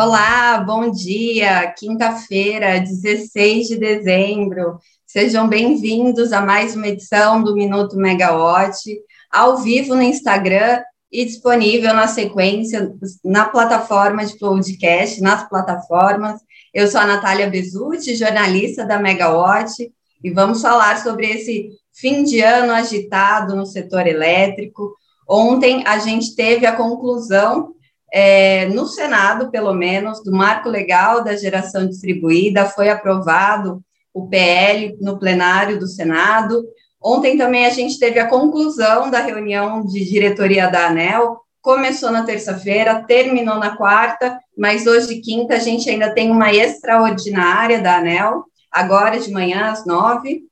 [0.00, 1.74] Olá, bom dia.
[1.76, 4.78] Quinta-feira, 16 de dezembro.
[5.04, 8.96] Sejam bem-vindos a mais uma edição do Minuto Megawatt,
[9.28, 10.80] ao vivo no Instagram
[11.10, 16.40] e disponível na sequência na plataforma de podcast, nas plataformas.
[16.72, 19.92] Eu sou a Natália Bezutti, jornalista da Megawatt,
[20.22, 24.94] e vamos falar sobre esse fim de ano agitado no setor elétrico.
[25.28, 27.74] Ontem a gente teve a conclusão
[28.12, 33.82] é, no Senado, pelo menos, do marco legal da geração distribuída, foi aprovado
[34.12, 36.64] o PL no plenário do Senado.
[37.00, 42.24] Ontem também a gente teve a conclusão da reunião de diretoria da ANEL, começou na
[42.24, 48.44] terça-feira, terminou na quarta, mas hoje, quinta, a gente ainda tem uma extraordinária da ANEL,
[48.72, 50.44] agora de manhã, às nove.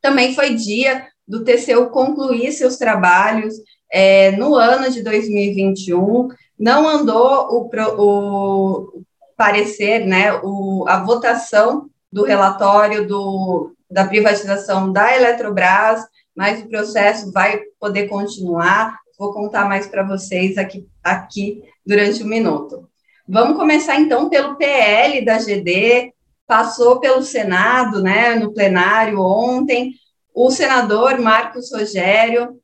[0.00, 3.54] Também foi dia do TCU concluir seus trabalhos
[3.92, 9.02] é, no ano de 2021 não andou o, o
[9.36, 16.02] parecer, né, o, a votação do relatório do, da privatização da Eletrobras,
[16.34, 18.98] mas o processo vai poder continuar.
[19.18, 22.88] Vou contar mais para vocês aqui, aqui durante um minuto.
[23.28, 26.12] Vamos começar então pelo PL da GD,
[26.46, 29.92] passou pelo Senado, né, no plenário ontem.
[30.34, 32.58] O senador Marcos Rogério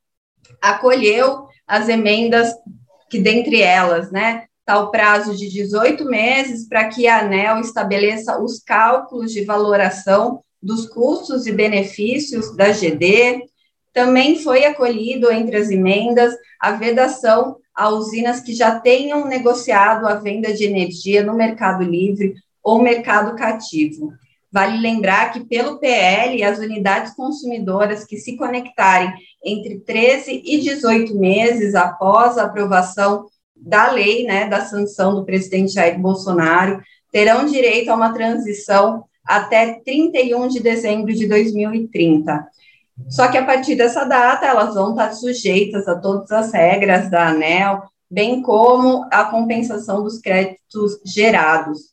[0.61, 2.55] acolheu as emendas
[3.15, 8.43] que dentre elas, né, está o prazo de 18 meses para que a ANEL estabeleça
[8.43, 13.45] os cálculos de valoração dos custos e benefícios da GD.
[13.93, 20.17] Também foi acolhido entre as emendas a vedação a usinas que já tenham negociado a
[20.17, 22.35] venda de energia no mercado livre
[22.65, 24.13] ou mercado cativo.
[24.55, 29.13] Vale lembrar que, pelo PL, as unidades consumidoras que se conectarem
[29.45, 35.73] entre 13 e 18 meses após a aprovação da lei, né, da sanção do presidente
[35.73, 36.81] Jair Bolsonaro,
[37.11, 42.47] terão direito a uma transição até 31 de dezembro de 2030.
[43.09, 47.27] Só que a partir dessa data, elas vão estar sujeitas a todas as regras da
[47.27, 51.93] ANEL, bem como a compensação dos créditos gerados.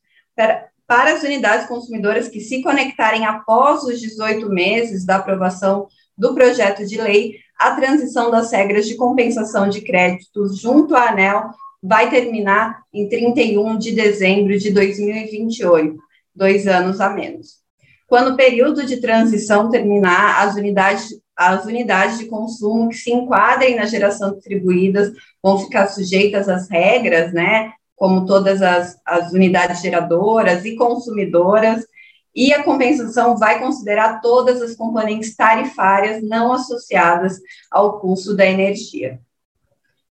[0.91, 5.87] Para as unidades consumidoras que se conectarem após os 18 meses da aprovação
[6.17, 11.45] do projeto de lei, a transição das regras de compensação de créditos junto à ANEL
[11.81, 15.95] vai terminar em 31 de dezembro de 2028,
[16.35, 17.61] dois anos a menos.
[18.05, 23.77] Quando o período de transição terminar, as unidades, as unidades de consumo que se enquadrem
[23.77, 25.09] na geração distribuídas
[25.41, 27.71] vão ficar sujeitas às regras, né?
[28.01, 31.85] Como todas as, as unidades geradoras e consumidoras,
[32.33, 37.37] e a compensação vai considerar todas as componentes tarifárias não associadas
[37.69, 39.19] ao custo da energia.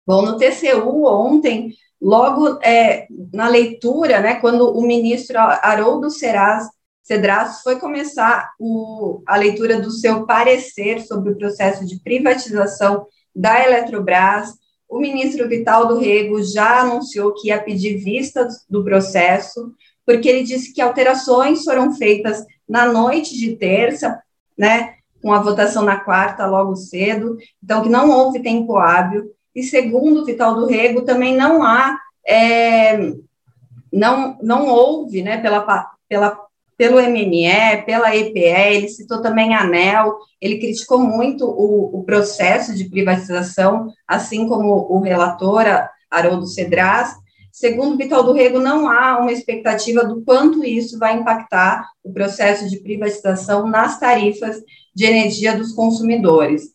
[0.07, 6.69] Bom, no TCU ontem, logo é, na leitura, né, quando o ministro Haroldo Seraz,
[7.03, 13.65] Cedras foi começar o, a leitura do seu parecer sobre o processo de privatização da
[13.65, 14.51] Eletrobras,
[14.89, 19.75] o ministro Vital do Rego já anunciou que ia pedir vista do processo,
[20.07, 24.23] porque ele disse que alterações foram feitas na noite de terça,
[24.57, 29.63] né, com a votação na quarta logo cedo, então que não houve tempo hábil, e
[29.63, 33.13] segundo Vital do Rego, também não há, é,
[33.93, 36.39] não, não houve, né, pela, pela,
[36.79, 42.75] pelo MME, pela EPE, ele citou também a ANEL, ele criticou muito o, o processo
[42.75, 45.65] de privatização, assim como o relator
[46.11, 47.15] Haroldo Cedras,
[47.59, 52.69] Segundo Vital do Rego, não há uma expectativa do quanto isso vai impactar o processo
[52.69, 54.63] de privatização nas tarifas
[54.95, 56.71] de energia dos consumidores.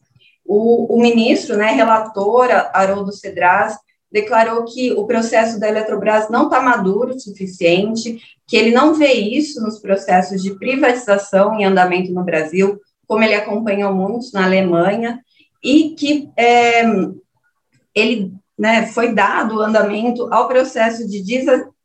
[0.46, 3.78] O, o ministro, né, relatora Haroldo Cedras,
[4.14, 9.12] declarou que o processo da Eletrobras não está maduro o suficiente, que ele não vê
[9.12, 15.20] isso nos processos de privatização em andamento no Brasil, como ele acompanhou muitos na Alemanha,
[15.64, 16.84] e que é,
[17.96, 21.24] ele né, foi dado andamento ao processo de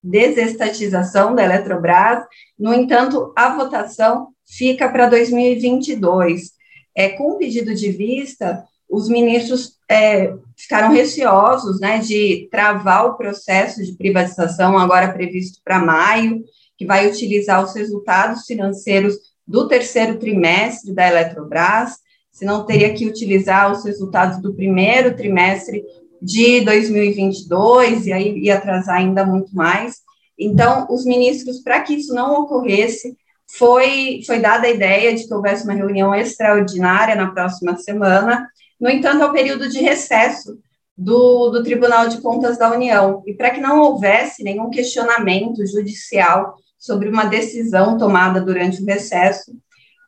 [0.03, 2.25] desestatização da Eletrobras,
[2.59, 6.59] no entanto, a votação fica para 2022.
[6.95, 13.17] É, com o pedido de vista, os ministros é, ficaram receosos né, de travar o
[13.17, 16.43] processo de privatização, agora previsto para maio,
[16.77, 19.15] que vai utilizar os resultados financeiros
[19.47, 21.97] do terceiro trimestre da Eletrobras,
[22.31, 25.83] senão teria que utilizar os resultados do primeiro trimestre
[26.21, 29.97] de 2022, e aí ia atrasar ainda muito mais.
[30.39, 33.17] Então, os ministros, para que isso não ocorresse,
[33.57, 38.49] foi, foi dada a ideia de que houvesse uma reunião extraordinária na próxima semana.
[38.81, 40.59] No entanto, é o período de recesso
[40.97, 43.23] do, do Tribunal de Contas da União.
[43.27, 49.53] E para que não houvesse nenhum questionamento judicial sobre uma decisão tomada durante o recesso,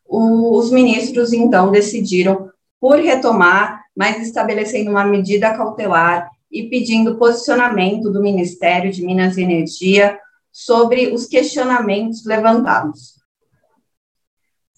[0.05, 8.11] o, os ministros então decidiram por retomar, mas estabelecendo uma medida cautelar e pedindo posicionamento
[8.11, 10.19] do Ministério de Minas e Energia
[10.51, 13.21] sobre os questionamentos levantados.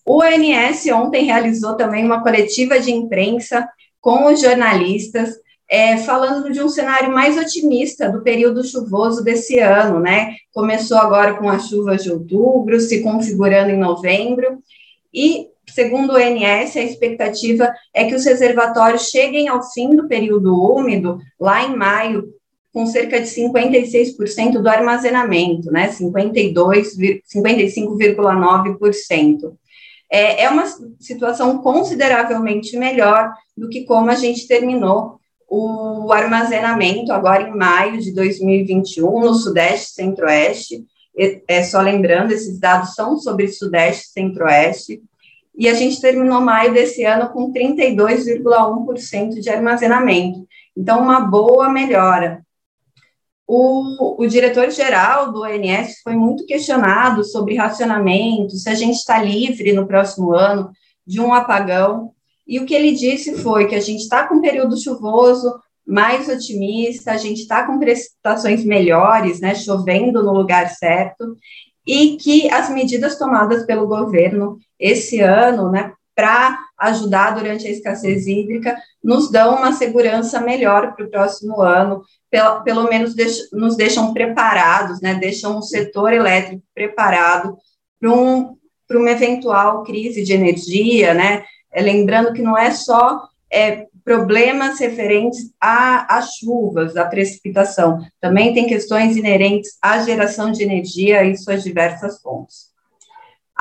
[0.06, 3.68] O ONS ontem realizou também uma coletiva de imprensa
[4.04, 5.40] com os jornalistas,
[5.72, 10.36] é, falando de um cenário mais otimista do período chuvoso desse ano, né?
[10.54, 14.60] Começou agora com as chuvas de outubro, se configurando em novembro,
[15.14, 20.54] e, segundo o ONS, a expectativa é que os reservatórios cheguem ao fim do período
[20.54, 22.26] úmido, lá em maio,
[22.74, 25.88] com cerca de 56% do armazenamento, né?
[25.88, 26.98] 52,
[27.34, 29.54] 55,9%
[30.14, 30.66] é, é uma
[31.00, 35.20] situação consideravelmente melhor do que como a gente terminou
[35.50, 40.86] o armazenamento agora em maio de 2021 no Sudeste Centro-Oeste.
[41.48, 45.02] É só lembrando, esses dados são sobre Sudeste Centro-Oeste.
[45.58, 50.48] E a gente terminou maio desse ano com 32,1% de armazenamento.
[50.78, 52.43] Então, uma boa melhora.
[53.48, 59.74] O, o diretor-geral do ONS foi muito questionado sobre racionamento, se a gente está livre
[59.74, 60.72] no próximo ano
[61.06, 62.12] de um apagão,
[62.48, 65.54] e o que ele disse foi que a gente está com um período chuvoso
[65.86, 71.38] mais otimista, a gente está com precipitações melhores, né, chovendo no lugar certo,
[71.86, 78.28] e que as medidas tomadas pelo governo esse ano, né, para ajudar durante a escassez
[78.28, 83.76] hídrica, nos dão uma segurança melhor para o próximo ano, pelo, pelo menos deix, nos
[83.76, 87.58] deixam preparados, né, deixam o setor elétrico preparado
[88.00, 88.56] para um,
[88.92, 95.52] uma eventual crise de energia, né, é, lembrando que não é só é, problemas referentes
[95.60, 102.22] às chuvas, à precipitação, também tem questões inerentes à geração de energia e suas diversas
[102.22, 102.73] fontes.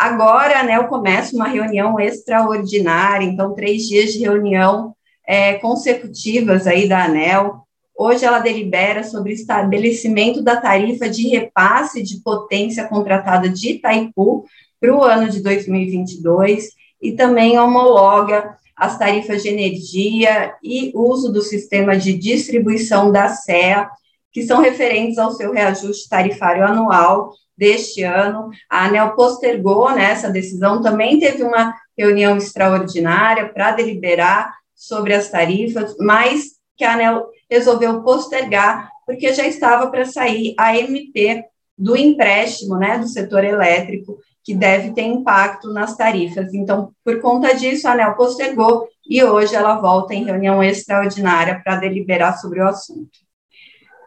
[0.02, 6.88] Agora, a ANEL começa uma reunião extraordinária, então, três dias de reunião é, consecutivas aí
[6.88, 7.62] da ANEL.
[7.96, 14.44] Hoje ela delibera sobre estabelecimento da tarifa de repasse de potência contratada de Itaipu
[14.81, 16.70] para o ano de 2022
[17.00, 23.88] e também homologa as tarifas de energia e uso do sistema de distribuição da SEA,
[24.32, 28.50] que são referentes ao seu reajuste tarifário anual deste ano.
[28.69, 35.29] A ANEL postergou né, essa decisão, também teve uma reunião extraordinária para deliberar sobre as
[35.29, 41.44] tarifas, mas que a ANEL resolveu postergar, porque já estava para sair a MP
[41.76, 46.52] do empréstimo né, do setor elétrico, que deve ter impacto nas tarifas.
[46.52, 51.76] Então, por conta disso, a ANEL postergou e hoje ela volta em reunião extraordinária para
[51.76, 53.11] deliberar sobre o assunto.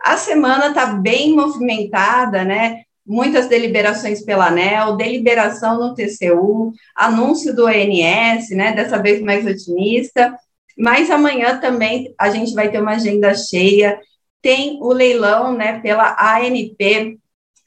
[0.06, 2.84] A semana está bem movimentada, né?
[3.06, 10.36] muitas deliberações pela ANEL, deliberação no TCU, anúncio do ONS, né, dessa vez mais otimista,
[10.78, 14.00] mas amanhã também a gente vai ter uma agenda cheia,
[14.42, 17.20] tem o leilão, né, pela ANP,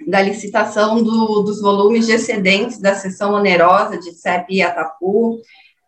[0.06, 5.40] da licitação do, dos volumes de excedentes da seção onerosa de CEP e Atapu,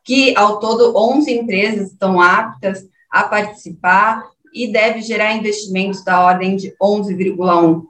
[0.04, 4.24] que ao todo 11 empresas estão aptas a participar
[4.54, 7.82] e deve gerar investimentos da ordem de 11,1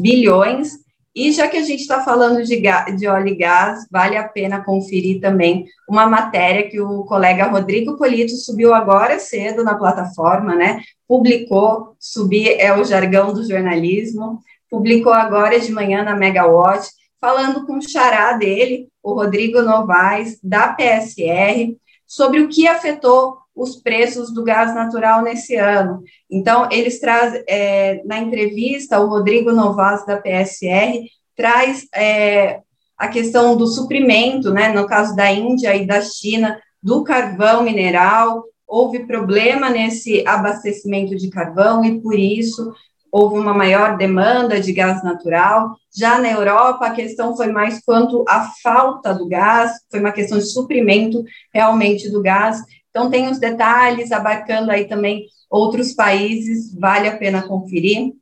[0.00, 0.72] bilhões,
[1.16, 2.60] e já que a gente está falando de,
[2.96, 7.96] de óleo e gás, vale a pena conferir também uma matéria que o colega Rodrigo
[7.96, 10.82] Polito subiu agora cedo na plataforma, né?
[11.08, 16.86] Publicou, subir é o jargão do jornalismo, publicou agora de manhã na Megawatt,
[17.18, 21.74] falando com o xará dele, o Rodrigo Novaes, da PSR,
[22.06, 26.02] sobre o que afetou os preços do gás natural nesse ano.
[26.30, 31.02] Então, eles trazem, é, na entrevista, o Rodrigo Novas, da PSR,
[31.34, 32.60] traz é,
[32.98, 38.44] a questão do suprimento, né, no caso da Índia e da China, do carvão mineral,
[38.66, 42.72] houve problema nesse abastecimento de carvão e, por isso,
[43.10, 45.76] houve uma maior demanda de gás natural.
[45.96, 50.38] Já na Europa, a questão foi mais quanto à falta do gás, foi uma questão
[50.38, 52.60] de suprimento realmente do gás,
[52.96, 58.14] então, tem os detalhes, abarcando aí também outros países, vale a pena conferir.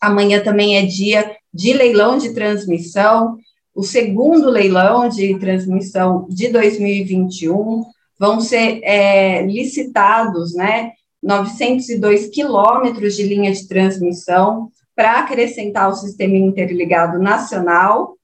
[0.00, 3.38] Amanhã também é dia de leilão de transmissão,
[3.72, 7.84] o segundo leilão de transmissão de 2021.
[8.18, 10.90] Vão ser é, licitados, né,
[11.22, 18.16] 902 quilômetros de linha de transmissão para acrescentar o sistema interligado nacional.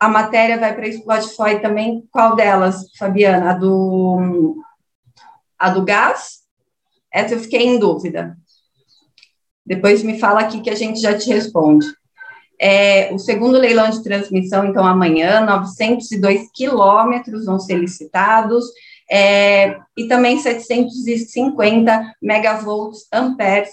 [0.00, 2.02] A matéria vai para a Spotify também.
[2.10, 3.52] Qual delas, Fabiana?
[3.52, 4.58] A do
[5.58, 6.38] a do gás?
[7.12, 8.36] Essa eu fiquei em dúvida.
[9.64, 11.86] Depois me fala aqui que a gente já te responde.
[12.60, 18.64] É, o segundo leilão de transmissão, então, amanhã, 902 quilômetros vão ser licitados,
[19.10, 23.70] é, e também 750 megavolts amperes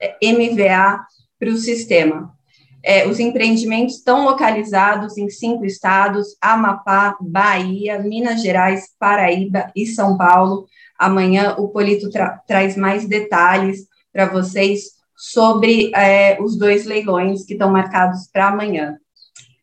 [0.00, 1.00] é, MVA
[1.38, 2.34] para o sistema.
[2.82, 10.18] É, os empreendimentos estão localizados em cinco estados: Amapá, Bahia, Minas Gerais, Paraíba e São
[10.18, 10.66] Paulo.
[11.04, 17.52] Amanhã o Polito tra traz mais detalhes para vocês sobre é, os dois leilões que
[17.52, 18.96] estão marcados para amanhã.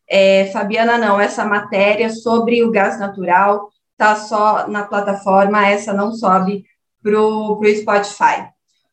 [0.08, 6.12] É, Fabiana, não, essa matéria sobre o gás natural está só na plataforma, essa não
[6.12, 6.64] sobe
[7.02, 8.48] para o Spotify.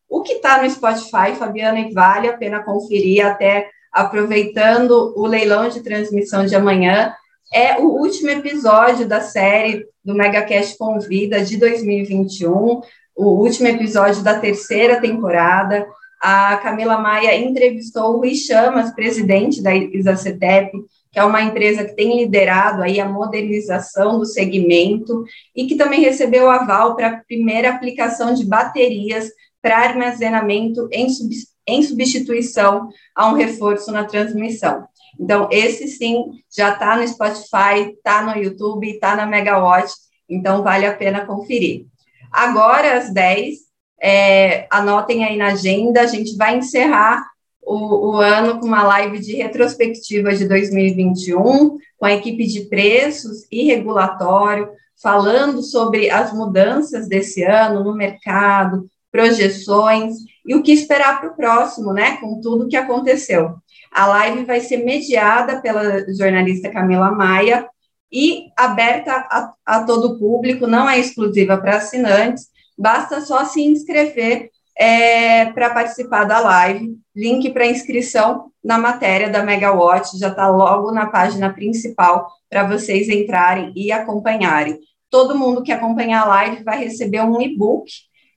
[0.10, 5.70] O que está no Spotify, Fabiana, e vale a pena conferir até aproveitando o leilão
[5.70, 7.14] de transmissão de amanhã,
[7.52, 12.82] é o último episódio da série do MegaCast Convida de 2021,
[13.16, 15.86] o último episódio da terceira temporada.
[16.22, 20.72] A Camila Maia entrevistou o Rui Chamas, presidente da Isacetep,
[21.12, 25.24] que é uma empresa que tem liderado aí a modernização do segmento
[25.56, 29.30] e que também recebeu aval para a primeira aplicação de baterias
[29.62, 31.34] para armazenamento em, sub,
[31.68, 34.86] em substituição a um reforço na transmissão.
[35.20, 39.92] Então, esse sim já está no Spotify, está no YouTube, está na Megawatt,
[40.30, 41.86] então vale a pena conferir.
[42.32, 43.58] Agora, às 10,
[44.02, 47.26] é, anotem aí na agenda, a gente vai encerrar
[47.62, 53.46] o, o, ano com uma live de retrospectiva de 2021, com a equipe de preços
[53.52, 54.70] e regulatório,
[55.02, 61.36] falando sobre as mudanças desse ano no mercado, projeções e o que esperar para o
[61.36, 62.18] próximo, né?
[62.18, 63.56] Com tudo que aconteceu.
[63.92, 67.68] A live vai ser mediada pela jornalista Camila Maia
[68.12, 73.62] e aberta a, a todo o público, não é exclusiva para assinantes, basta só se
[73.62, 76.98] inscrever é, para participar da live.
[77.16, 83.10] Link para inscrição na matéria da Megawatt já está logo na página principal para vocês
[83.10, 84.80] entrarem e acompanharem.
[85.10, 87.92] Todo mundo que acompanhar a live vai receber um e-book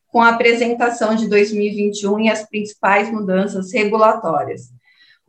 [0.08, 4.62] com a apresentação de 2021 e as principais mudanças regulatórias.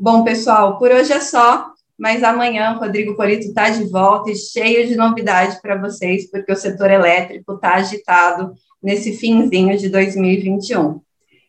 [0.04, 4.36] Bom, pessoal, por hoje é só, mas amanhã o Rodrigo Polito está de volta e
[4.36, 11.00] cheio de novidades para vocês, porque o setor elétrico está agitado nesse finzinho de 2021.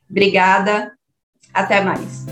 [0.09, 0.93] Obrigada,
[1.53, 2.27] até mais.